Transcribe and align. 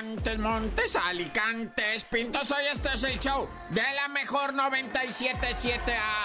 Montes, 0.00 0.38
Montes, 0.38 0.94
Alicantes, 0.94 2.04
Pintos, 2.04 2.52
hoy 2.52 2.62
este 2.72 2.88
es 2.94 3.02
el 3.02 3.18
show 3.18 3.48
de 3.70 3.82
la 3.96 4.06
mejor 4.06 4.54
977. 4.54 5.80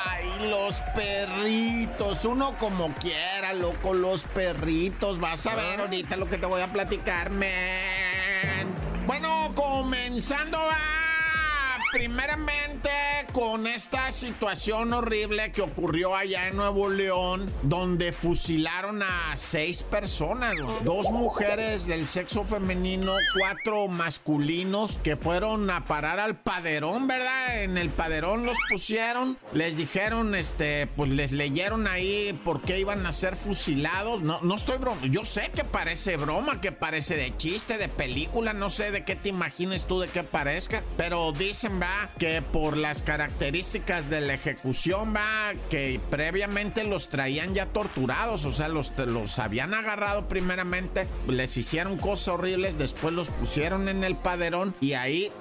Ay, 0.06 0.48
los 0.48 0.76
perritos, 0.94 2.24
uno 2.26 2.56
como 2.60 2.94
quiera, 2.96 3.54
loco, 3.54 3.96
los 3.96 4.26
perritos. 4.26 5.20
Vas 5.20 5.48
a 5.48 5.56
ver 5.56 5.80
ahorita 5.80 6.18
lo 6.18 6.30
que 6.30 6.38
te 6.38 6.46
voy 6.46 6.62
a 6.62 6.72
platicar, 6.72 7.32
man. 7.32 7.48
Bueno, 9.08 9.52
comenzando 9.56 10.60
a 10.60 11.03
primeramente 11.94 12.90
con 13.34 13.68
esta 13.68 14.12
situación 14.12 14.94
horrible 14.94 15.52
que 15.52 15.62
ocurrió 15.62 16.16
allá 16.16 16.48
en 16.48 16.58
Nuevo 16.58 16.90
León, 16.90 17.52
donde 17.62 18.12
fusilaron 18.12 19.04
a 19.04 19.38
seis 19.38 19.84
personas, 19.84 20.56
dos 20.84 21.12
mujeres 21.12 21.86
del 21.86 22.08
sexo 22.08 22.44
femenino, 22.46 23.14
cuatro 23.38 23.88
masculinos 23.88 25.00
que 25.04 25.16
fueron 25.16 25.70
a 25.70 25.86
parar 25.86 26.20
al 26.20 26.36
paderón, 26.36 27.08
¿verdad? 27.08 27.64
En 27.64 27.78
el 27.78 27.90
paderón 27.90 28.46
los 28.46 28.58
pusieron, 28.70 29.38
les 29.54 29.78
dijeron, 29.78 30.34
este, 30.34 30.88
pues 30.88 31.12
les 31.12 31.32
leyeron 31.32 31.88
ahí 31.88 32.40
por 32.44 32.62
qué 32.62 32.80
iban 32.80 33.06
a 33.06 33.12
ser 33.12 33.36
fusilados. 33.36 34.22
No, 34.22 34.42
no 34.42 34.56
estoy 34.56 34.80
broma, 34.80 35.02
yo 35.04 35.26
sé 35.26 35.52
que 35.54 35.64
parece 35.64 36.18
broma, 36.18 36.60
que 36.60 36.72
parece 36.72 37.16
de 37.16 37.38
chiste, 37.38 37.78
de 37.78 37.88
película, 37.88 38.54
no 38.54 38.72
sé 38.72 38.90
de 38.90 39.06
qué 39.06 39.16
te 39.16 39.30
imagines 39.30 39.86
tú 39.86 40.00
de 40.00 40.08
qué 40.08 40.24
parezca, 40.24 40.84
pero 40.98 41.32
dicen, 41.32 41.83
que 42.18 42.42
por 42.42 42.78
las 42.78 43.02
características 43.02 44.10
de 44.10 44.22
la 44.22 44.34
ejecución, 44.34 45.14
va, 45.16 45.54
que 45.70 46.00
previamente 46.10 46.84
los 46.84 47.10
traían 47.10 47.54
ya 47.54 47.68
torturados, 47.68 48.46
o 48.46 48.52
sea, 48.52 48.68
los, 48.68 48.94
los 48.98 49.40
habían 49.40 49.74
agarrado 49.74 50.28
primeramente, 50.28 51.08
les 51.28 51.58
hicieron 51.58 51.98
cosas 51.98 52.30
horribles, 52.30 52.78
después 52.78 53.14
los 53.14 53.30
pusieron 53.30 53.90
en 53.90 54.04
el 54.04 54.16
paderón 54.16 54.76
y 54.80 54.94
ahí, 54.94 55.32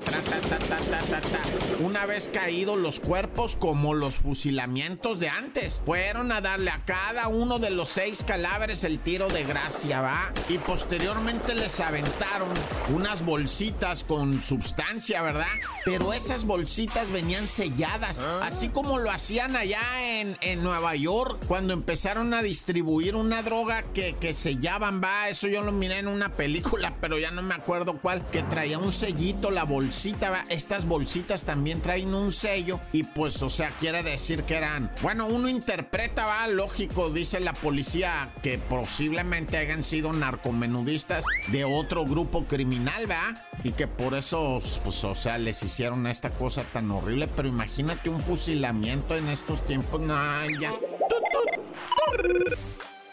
una 1.80 2.06
vez 2.06 2.30
caídos 2.32 2.78
los 2.78 3.00
cuerpos, 3.00 3.56
como 3.56 3.94
los 3.94 4.16
fusilamientos 4.16 5.18
de 5.18 5.28
antes, 5.28 5.82
fueron 5.84 6.32
a 6.32 6.40
darle 6.40 6.70
a 6.70 6.84
cada 6.84 7.28
uno 7.28 7.58
de 7.58 7.70
los 7.70 7.88
seis 7.88 8.22
cadáveres 8.22 8.84
el 8.84 8.98
tiro 9.00 9.28
de 9.28 9.44
gracia, 9.44 10.00
va, 10.00 10.32
y 10.48 10.58
posteriormente 10.58 11.54
les 11.54 11.80
aventaron 11.80 12.48
unas 12.92 13.24
bolsitas 13.24 14.04
con 14.04 14.42
sustancia, 14.42 15.22
¿verdad? 15.22 15.46
Pero 15.84 16.12
esa 16.12 16.31
bolsitas 16.44 17.10
venían 17.10 17.46
selladas, 17.46 18.24
ah. 18.24 18.40
así 18.42 18.70
como 18.70 18.98
lo 18.98 19.10
hacían 19.10 19.54
allá 19.54 19.80
en, 20.00 20.36
en, 20.40 20.62
Nueva 20.62 20.96
York 20.96 21.44
cuando 21.46 21.74
empezaron 21.74 22.32
a 22.32 22.42
distribuir 22.42 23.16
una 23.16 23.42
droga 23.42 23.82
que, 23.92 24.14
que 24.14 24.32
sellaban, 24.32 25.02
va, 25.02 25.28
eso 25.28 25.48
yo 25.48 25.60
lo 25.62 25.72
miré 25.72 25.98
en 25.98 26.08
una 26.08 26.30
película, 26.30 26.96
pero 27.00 27.18
ya 27.18 27.30
no 27.30 27.42
me 27.42 27.54
acuerdo 27.54 27.98
cuál, 28.00 28.24
que 28.30 28.42
traía 28.42 28.78
un 28.78 28.92
sellito, 28.92 29.50
la 29.50 29.64
bolsita, 29.64 30.30
va, 30.30 30.44
estas 30.48 30.86
bolsitas 30.86 31.44
también 31.44 31.82
traen 31.82 32.14
un 32.14 32.32
sello 32.32 32.80
y 32.92 33.04
pues, 33.04 33.42
o 33.42 33.50
sea, 33.50 33.68
quiere 33.78 34.02
decir 34.02 34.44
que 34.44 34.56
eran, 34.56 34.90
bueno, 35.02 35.26
uno 35.26 35.48
interpreta, 35.48 36.24
va, 36.24 36.48
lógico, 36.48 37.10
dice 37.10 37.40
la 37.40 37.52
policía, 37.52 38.32
que 38.42 38.58
posiblemente 38.58 39.58
hayan 39.58 39.82
sido 39.82 40.12
narcomenudistas 40.12 41.24
de 41.48 41.64
otro 41.64 42.04
grupo 42.04 42.44
criminal, 42.46 43.10
va, 43.10 43.34
y 43.64 43.72
que 43.72 43.86
por 43.86 44.14
eso, 44.14 44.60
pues, 44.82 45.04
o 45.04 45.14
sea, 45.14 45.38
les 45.38 45.62
hicieron 45.62 46.06
esta 46.06 46.30
cosa 46.30 46.64
tan 46.72 46.90
horrible, 46.90 47.28
pero 47.28 47.48
imagínate 47.48 48.08
un 48.08 48.20
fusilamiento 48.20 49.16
en 49.16 49.28
estos 49.28 49.64
tiempos, 49.64 50.00
nah, 50.00 50.44
ya. 50.60 50.72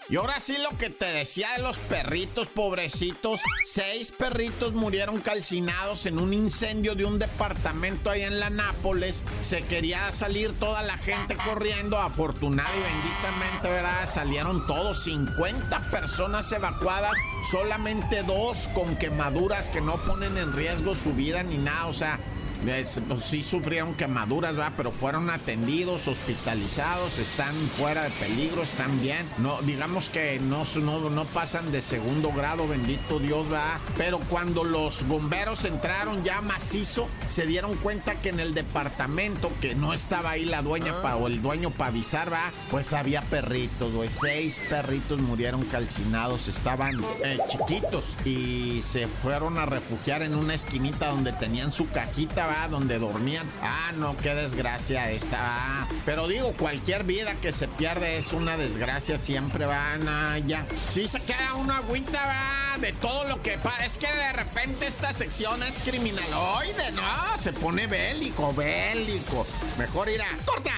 Y 0.10 0.16
ahora 0.16 0.40
sí 0.40 0.56
lo 0.58 0.76
que 0.76 0.90
te 0.90 1.06
decía 1.06 1.50
de 1.56 1.62
los 1.62 1.78
perritos, 1.78 2.48
pobrecitos. 2.48 3.42
Seis 3.64 4.12
perritos 4.12 4.74
murieron 4.74 5.22
calcinados 5.22 6.08
en 6.08 6.18
un 6.18 6.34
incendio 6.34 6.96
de 6.96 7.06
un 7.06 7.20
departamento 7.20 8.10
ahí 8.10 8.24
en 8.24 8.40
la 8.40 8.50
Nápoles. 8.50 9.22
Se 9.42 9.62
quería 9.62 10.12
salir 10.12 10.52
toda 10.58 10.82
la 10.82 10.98
gente 10.98 11.38
corriendo. 11.46 12.00
Afortunada 12.00 12.70
y 12.76 12.82
benditamente, 12.82 13.68
¿verdad? 13.68 14.10
Salieron 14.12 14.66
todos. 14.66 15.04
50 15.04 15.92
personas 15.92 16.52
evacuadas. 16.52 17.14
Solamente 17.52 18.24
dos 18.24 18.68
con 18.74 18.96
quemaduras 18.96 19.70
que 19.70 19.80
no 19.80 19.98
ponen 19.98 20.40
en 20.40 20.54
riesgo 20.54 20.96
su 20.96 21.14
vida 21.14 21.44
ni 21.44 21.60
nada. 21.60 21.86
O 21.86 21.94
sea, 21.94 22.20
pues, 22.64 23.00
sí 23.24 23.44
sufrieron 23.44 23.94
quemaduras, 23.96 24.56
¿verdad? 24.56 24.74
Pero 24.76 24.92
fueron 24.92 25.30
atendidos, 25.30 26.08
hospitalizados, 26.08 27.20
están 27.20 27.56
fuera 27.78 28.04
de 28.04 28.12
peligro, 28.12 28.64
están 28.64 29.02
bien. 29.02 29.26
No, 29.38 29.62
digamos 29.62 30.10
que 30.10 30.40
no, 30.40 30.64
no, 30.82 31.10
no 31.10 31.26
pasan 31.26 31.72
de 31.72 31.82
segundo 31.82 32.32
grado, 32.32 32.68
bendito 32.68 33.20
Dios, 33.20 33.50
¿verdad? 33.50 33.80
Pero 33.98 34.20
cuando 34.30 34.64
los 34.64 35.08
bomberos 35.08 35.66
entraron 35.66 36.24
ya 36.24 36.42
macizo, 36.42 37.08
se 37.28 37.46
dieron 37.46 37.76
cuenta 37.78 38.16
que 38.16 38.30
en 38.30 38.40
el 38.40 38.54
departamento, 38.54 39.52
que 39.62 39.76
no 39.76 39.94
estaba 39.94 40.32
ahí 40.32 40.46
la 40.46 40.62
dueña 40.62 40.94
ah. 41.04 41.16
o 41.16 41.28
el 41.28 41.42
dueño 41.42 41.72
para 41.72 41.92
avisar, 41.92 42.30
¿verdad? 42.30 42.52
Pues 42.70 42.94
había 42.94 43.22
perritos, 43.22 43.94
güey. 43.94 44.10
Seis 44.10 44.62
perritos 44.70 45.20
murieron 45.22 45.64
calcinados, 45.66 46.48
estaban 46.48 47.00
eh, 47.24 47.38
chiquitos 47.48 48.18
y 48.26 48.82
se 48.84 49.08
fueron 49.08 49.58
a 49.58 49.66
refugiar 49.66 50.22
en 50.22 50.36
una 50.36 50.54
esquinita 50.54 51.10
donde 51.10 51.32
tenían 51.34 51.72
su 51.72 51.90
cajita, 51.90 52.48
donde 52.70 53.00
dormían. 53.00 53.50
Ah, 53.62 53.92
no, 53.98 54.16
qué 54.18 54.34
desgracia 54.34 55.12
esta. 55.12 55.88
Pero 56.06 56.28
digo, 56.28 56.54
cualquier 56.54 57.04
vida 57.04 57.36
que 57.36 57.52
se 57.52 57.68
pierde 57.68 58.18
es 58.18 58.34
una 58.34 58.58
desgracia, 58.58 59.18
siempre 59.18 59.66
van 59.66 60.08
allá. 60.08 60.66
Sí 60.88 61.08
se 61.08 61.20
queda 61.22 61.56
una 61.56 61.78
agüita, 61.78 62.26
va, 62.26 62.78
de 62.80 62.94
todo 62.94 63.26
lo 63.26 63.42
que 63.42 63.58
pasa. 63.58 63.86
Es 63.86 63.98
que 63.98 64.08
de 64.08 64.34
repente 64.34 64.88
esta 64.88 65.14
sección 65.14 65.62
es 65.64 65.80
criminaloide, 65.80 66.92
¿no? 66.94 67.38
Se 67.38 67.54
pone 67.54 67.88
bélico, 67.88 68.54
bélico. 68.54 69.46
Mejor 69.78 70.10
ir 70.10 70.22
a... 70.22 70.28
¡Corta! 70.46 70.74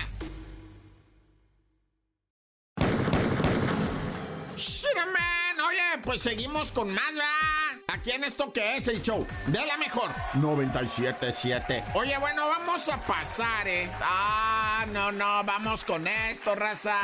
Oye, 5.67 6.01
pues 6.03 6.21
seguimos 6.21 6.71
con 6.71 6.93
más, 6.93 7.13
¿verdad? 7.13 7.60
Aquí 7.91 8.11
en 8.11 8.23
esto 8.23 8.53
que 8.53 8.77
es 8.77 8.87
el 8.87 9.01
show 9.01 9.27
de 9.47 9.65
la 9.65 9.77
mejor 9.77 10.09
977. 10.35 11.83
Oye, 11.93 12.17
bueno, 12.19 12.47
vamos 12.47 12.87
a 12.87 13.03
pasar, 13.03 13.67
¿eh? 13.67 13.89
Ah, 14.01 14.85
no, 14.93 15.11
no, 15.11 15.43
vamos 15.43 15.83
con 15.83 16.07
esto, 16.07 16.55
raza. 16.55 16.97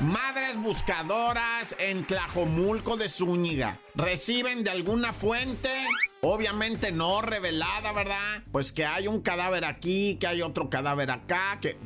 Madres 0.00 0.56
buscadoras 0.56 1.74
en 1.78 2.04
Tlajomulco 2.04 2.96
de 2.96 3.08
Zúñiga 3.08 3.78
reciben 3.94 4.64
de 4.64 4.70
alguna 4.70 5.12
fuente 5.12 5.70
Obviamente 6.20 6.90
no 6.90 7.22
revelada, 7.22 7.92
¿verdad? 7.92 8.42
Pues 8.50 8.72
que 8.72 8.84
hay 8.84 9.06
un 9.06 9.20
cadáver 9.20 9.64
aquí, 9.64 10.16
que 10.16 10.26
hay 10.26 10.42
otro 10.42 10.68
cadáver 10.68 11.12
acá, 11.12 11.58
que 11.60 11.76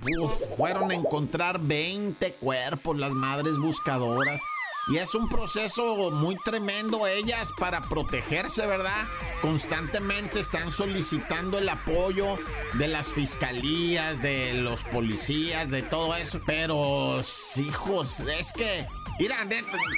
fueron 0.56 0.90
a 0.90 0.94
encontrar 0.94 1.60
20 1.60 2.32
cuerpos 2.34 2.96
las 2.96 3.12
madres 3.12 3.58
buscadoras. 3.58 4.40
Y 4.88 4.96
es 4.96 5.14
un 5.14 5.28
proceso 5.28 6.10
muy 6.10 6.36
tremendo 6.36 7.06
ellas 7.06 7.52
para 7.56 7.82
protegerse, 7.82 8.66
¿verdad? 8.66 9.06
Constantemente 9.40 10.40
están 10.40 10.72
solicitando 10.72 11.58
el 11.58 11.68
apoyo 11.68 12.36
de 12.74 12.88
las 12.88 13.12
fiscalías, 13.12 14.20
de 14.22 14.54
los 14.54 14.82
policías, 14.84 15.70
de 15.70 15.82
todo 15.82 16.16
eso. 16.16 16.40
Pero, 16.44 17.20
hijos, 17.56 18.20
es 18.20 18.52
que 18.52 18.86
Mira, 19.18 19.36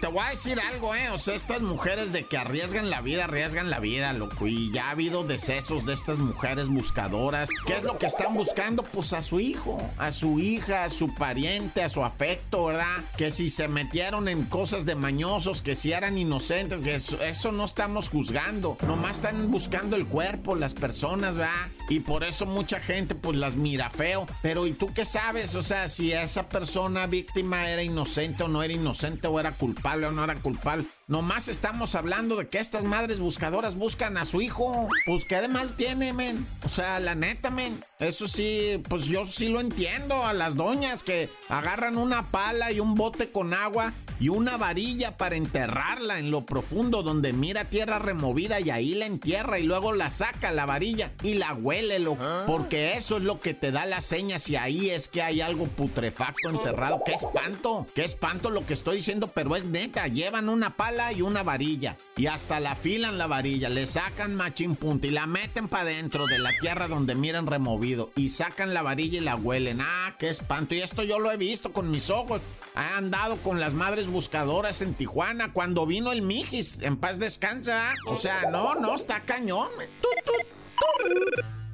te 0.00 0.06
voy 0.08 0.22
a 0.26 0.30
decir 0.30 0.58
algo, 0.60 0.94
¿eh? 0.94 1.08
O 1.10 1.18
sea, 1.18 1.34
estas 1.34 1.62
mujeres 1.62 2.12
de 2.12 2.26
que 2.26 2.36
arriesgan 2.36 2.90
la 2.90 3.00
vida, 3.00 3.24
arriesgan 3.24 3.70
la 3.70 3.78
vida, 3.78 4.12
loco. 4.12 4.46
Y 4.46 4.70
ya 4.72 4.88
ha 4.88 4.90
habido 4.90 5.22
decesos 5.22 5.86
de 5.86 5.94
estas 5.94 6.18
mujeres 6.18 6.68
buscadoras. 6.68 7.48
¿Qué 7.66 7.76
es 7.76 7.84
lo 7.84 7.96
que 7.96 8.06
están 8.06 8.34
buscando? 8.34 8.82
Pues 8.82 9.12
a 9.12 9.22
su 9.22 9.40
hijo, 9.40 9.80
a 9.98 10.12
su 10.12 10.40
hija, 10.40 10.84
a 10.84 10.90
su 10.90 11.14
pariente, 11.14 11.82
a 11.82 11.88
su 11.88 12.04
afecto, 12.04 12.66
¿verdad? 12.66 13.04
Que 13.16 13.30
si 13.30 13.50
se 13.50 13.68
metieron 13.68 14.28
en 14.28 14.44
cosas 14.44 14.84
de 14.84 14.94
mañosos, 14.94 15.62
que 15.62 15.76
si 15.76 15.92
eran 15.92 16.18
inocentes, 16.18 16.80
que 16.80 16.96
eso, 16.96 17.22
eso 17.22 17.52
no 17.52 17.64
estamos 17.64 18.08
juzgando. 18.08 18.76
Nomás 18.86 19.16
están 19.16 19.50
buscando 19.50 19.96
el 19.96 20.06
cuerpo, 20.06 20.56
las 20.56 20.74
personas, 20.74 21.36
¿verdad? 21.36 21.68
Y 21.88 22.00
por 22.00 22.24
eso 22.24 22.46
mucha 22.46 22.80
gente, 22.80 23.14
pues 23.14 23.38
las 23.38 23.54
mira 23.54 23.90
feo. 23.90 24.26
Pero 24.42 24.66
¿y 24.66 24.72
tú 24.72 24.92
qué 24.92 25.06
sabes? 25.06 25.54
O 25.54 25.62
sea, 25.62 25.88
si 25.88 26.12
esa 26.12 26.48
persona 26.48 27.06
víctima 27.06 27.70
era 27.70 27.82
inocente 27.82 28.42
o 28.42 28.48
no 28.48 28.62
era 28.62 28.72
inocente 28.72 29.03
o 29.04 29.38
era 29.38 29.52
culpable 29.52 30.06
o 30.06 30.10
no 30.12 30.24
era 30.24 30.34
culpable. 30.36 30.86
Nomás 31.06 31.48
estamos 31.48 31.94
hablando 31.96 32.36
de 32.36 32.48
que 32.48 32.58
estas 32.58 32.84
madres 32.84 33.18
buscadoras 33.18 33.74
buscan 33.74 34.16
a 34.16 34.24
su 34.24 34.40
hijo. 34.40 34.88
Pues 35.04 35.26
qué 35.26 35.42
de 35.42 35.48
mal 35.48 35.76
tiene, 35.76 36.14
men. 36.14 36.46
O 36.64 36.70
sea, 36.70 36.98
la 36.98 37.14
neta, 37.14 37.50
men. 37.50 37.78
Eso 37.98 38.26
sí, 38.26 38.82
pues 38.88 39.04
yo 39.04 39.26
sí 39.26 39.48
lo 39.48 39.60
entiendo. 39.60 40.24
A 40.24 40.32
las 40.32 40.54
doñas 40.54 41.02
que 41.02 41.28
agarran 41.50 41.98
una 41.98 42.22
pala 42.22 42.72
y 42.72 42.80
un 42.80 42.94
bote 42.94 43.28
con 43.28 43.52
agua 43.52 43.92
y 44.18 44.30
una 44.30 44.56
varilla 44.56 45.18
para 45.18 45.36
enterrarla 45.36 46.18
en 46.18 46.30
lo 46.30 46.46
profundo 46.46 47.02
donde 47.02 47.34
mira 47.34 47.64
tierra 47.64 47.98
removida 47.98 48.60
y 48.60 48.70
ahí 48.70 48.94
la 48.94 49.04
entierra 49.04 49.58
y 49.58 49.64
luego 49.64 49.92
la 49.92 50.08
saca 50.08 50.52
la 50.52 50.64
varilla 50.64 51.12
y 51.22 51.34
la 51.34 51.52
huele, 51.52 52.02
porque 52.46 52.94
eso 52.94 53.16
es 53.16 53.24
lo 53.24 53.40
que 53.40 53.54
te 53.54 53.72
da 53.72 53.86
la 53.86 54.00
seña 54.00 54.38
si 54.38 54.56
ahí 54.56 54.90
es 54.90 55.08
que 55.08 55.20
hay 55.20 55.40
algo 55.40 55.66
putrefacto 55.66 56.48
enterrado. 56.48 57.02
¡Qué 57.04 57.12
espanto! 57.12 57.86
¡Qué 57.94 58.04
espanto 58.04 58.50
lo 58.50 58.64
que 58.64 58.74
estoy 58.74 58.96
diciendo! 58.96 59.30
Pero 59.34 59.56
es 59.56 59.64
neta, 59.66 60.06
llevan 60.06 60.48
una 60.48 60.70
pala 60.70 60.93
y 61.12 61.22
una 61.22 61.42
varilla. 61.42 61.96
Y 62.16 62.26
hasta 62.26 62.60
la 62.60 62.74
filan 62.74 63.18
la 63.18 63.26
varilla, 63.26 63.68
le 63.68 63.86
sacan 63.86 64.34
machín 64.34 64.76
punta 64.76 65.06
y 65.06 65.10
la 65.10 65.26
meten 65.26 65.68
para 65.68 65.84
dentro 65.84 66.26
de 66.26 66.38
la 66.38 66.56
tierra 66.60 66.88
donde 66.88 67.14
miran 67.14 67.46
removido. 67.46 68.12
Y 68.16 68.28
sacan 68.28 68.74
la 68.74 68.82
varilla 68.82 69.18
y 69.18 69.24
la 69.24 69.36
huelen. 69.36 69.80
Ah, 69.80 70.14
qué 70.18 70.28
espanto. 70.30 70.74
Y 70.74 70.80
esto 70.80 71.02
yo 71.02 71.18
lo 71.18 71.30
he 71.32 71.36
visto 71.36 71.72
con 71.72 71.90
mis 71.90 72.10
ojos. 72.10 72.40
He 72.76 72.96
andado 72.96 73.36
con 73.38 73.60
las 73.60 73.72
madres 73.72 74.06
buscadoras 74.06 74.80
en 74.80 74.94
Tijuana 74.94 75.52
cuando 75.52 75.86
vino 75.86 76.12
el 76.12 76.22
Mijis. 76.22 76.78
En 76.80 76.96
paz 76.96 77.18
descansa. 77.18 77.92
O 78.06 78.16
sea, 78.16 78.50
no, 78.50 78.74
no, 78.76 78.94
está 78.94 79.20
cañón. 79.20 79.68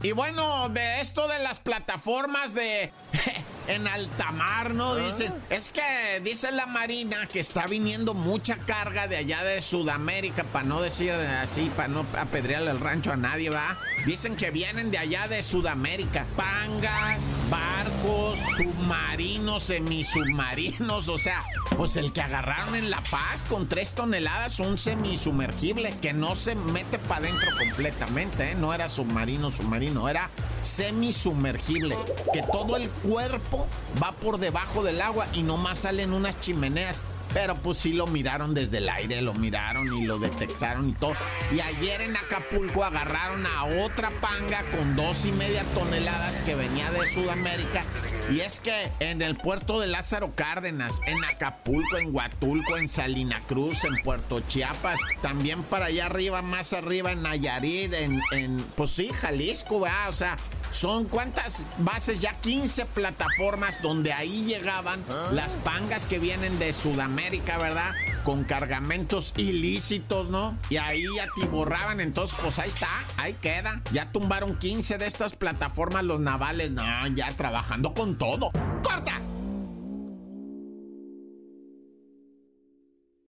Y 0.03 0.13
bueno, 0.13 0.71
de 0.71 1.01
esto 1.01 1.29
de 1.29 1.39
las 1.41 1.61
plataformas 1.61 2.55
de 2.55 2.91
en 3.71 3.87
alta 3.87 4.33
mar, 4.33 4.75
¿no? 4.75 4.93
Ah. 4.93 4.97
Dicen, 4.97 5.33
es 5.49 5.71
que 5.71 6.21
dice 6.23 6.51
la 6.53 6.67
Marina 6.67 7.27
que 7.27 7.41
está 7.41 7.67
viniendo 7.67 8.15
mucha 8.15 8.57
carga 8.57 9.07
de 9.07 9.17
allá 9.17 9.43
de 9.45 9.63
Sudamérica, 9.63 10.45
para 10.45 10.65
no 10.65 10.81
decir 10.81 11.13
así, 11.13 11.71
para 11.77 11.89
no 11.89 12.05
apedrearle 12.19 12.73
el 12.73 12.81
rancho 12.81 13.13
a 13.13 13.17
nadie, 13.17 13.51
¿va? 13.51 13.79
Dicen 14.07 14.37
que 14.37 14.51
vienen 14.51 14.91
de 14.91 14.99
allá 14.99 15.29
de 15.29 15.43
Sudamérica. 15.43 16.27
Pangas, 16.37 17.27
barcos, 17.49 18.39
submarinos, 18.57 19.65
semisubmarinos, 19.65 21.09
o 21.09 21.19
sea, 21.19 21.45
pues 21.77 21.97
el 21.97 22.13
que 22.13 22.23
agarraron 22.23 22.75
en 22.75 22.91
La 22.91 23.01
Paz 23.03 23.45
con 23.49 23.69
tres 23.69 23.93
toneladas, 23.93 24.59
un 24.59 24.79
semisumergible 24.79 25.95
que 26.03 26.13
no 26.13 26.35
se 26.35 26.55
mete 26.55 26.99
para 26.99 27.27
adentro 27.27 27.51
completamente, 27.57 28.51
¿eh? 28.51 28.55
No 28.55 28.75
era 28.75 28.89
submarino, 28.89 29.51
submarino, 29.51 30.09
era 30.09 30.31
semisumergible, 30.63 31.97
que 32.33 32.43
todo 32.43 32.77
el 32.77 32.89
cuerpo 32.89 33.67
va 34.03 34.13
por 34.13 34.39
debajo 34.39 34.83
del 34.83 35.01
agua 35.01 35.27
y 35.33 35.43
nomás 35.43 35.81
salen 35.81 36.13
unas 36.13 36.41
chimeneas. 36.41 37.03
Pero 37.33 37.55
pues 37.57 37.79
sí 37.79 37.93
lo 37.93 38.07
miraron 38.07 38.55
desde 38.55 38.79
el 38.79 38.89
aire, 38.89 39.23
lo 39.23 39.35
miraron 39.35 39.93
y 39.95 40.05
lo 40.05 40.19
detectaron 40.19 40.89
y 40.89 40.93
todo. 40.93 41.15
Y 41.55 41.61
ayer 41.61 42.01
en 42.03 42.17
Acapulco 42.17 42.85
agarraron 42.85 43.47
a 43.47 43.65
otra 43.65 44.11
panga 44.21 44.63
con 44.77 44.97
dos 44.97 45.25
y 45.25 45.33
media 45.33 45.65
toneladas 45.75 46.41
que 46.41 46.55
venía 46.55 46.91
de 46.91 47.07
Sudamérica. 47.07 47.85
Y 48.31 48.41
es 48.41 48.61
que 48.61 48.91
en 49.01 49.23
el 49.23 49.37
puerto 49.37 49.81
de 49.81 49.89
Lázaro 49.89 50.35
Cárdenas, 50.35 51.01
en 51.07 51.25
Acapulco, 51.25 51.99
en 51.99 52.15
Huatulco, 52.15 52.77
en 52.77 52.89
Salina 52.89 53.41
Cruz, 53.47 53.85
en 53.85 54.01
Puerto 54.03 54.41
Chiapas, 54.41 55.01
también 55.23 55.63
para 55.65 55.87
allá 55.87 56.07
arriba, 56.07 56.43
más 56.43 56.73
arriba 56.73 57.13
en 57.13 57.23
Nayarit, 57.23 57.93
en, 57.95 58.21
en 58.33 58.59
pues 58.77 58.91
sí, 58.91 59.09
Jalisco, 59.09 59.81
¿verdad? 59.81 60.09
O 60.11 60.13
sea, 60.13 60.37
son 60.73 61.07
cuántas 61.07 61.67
bases, 61.79 62.21
ya 62.21 62.35
15 62.35 62.87
plataformas 62.87 63.83
donde 63.83 64.13
ahí 64.13 64.45
llegaban 64.45 65.05
ah. 65.11 65.31
las 65.33 65.57
pangas 65.57 66.07
que 66.07 66.19
vienen 66.19 66.59
de 66.59 66.73
Sudamérica, 66.73 67.20
¿verdad? 67.59 67.93
Con 68.25 68.45
cargamentos 68.45 69.33
ilícitos, 69.37 70.31
¿no? 70.31 70.57
Y 70.69 70.77
ahí 70.77 71.05
atiborraban, 71.19 72.01
entonces 72.01 72.37
pues 72.41 72.59
ahí 72.59 72.69
está, 72.69 72.89
ahí 73.17 73.35
queda. 73.35 73.83
Ya 73.93 74.11
tumbaron 74.11 74.57
15 74.57 74.99
de 74.99 75.07
estas 75.07 75.37
plataformas 75.37 76.05
los 76.05 76.21
navales, 76.21 76.71
no, 76.71 76.83
ya 77.09 77.31
trabajando 77.37 77.95
con 77.95 78.17
todo. 78.17 78.51
¡Corta! 78.83 79.21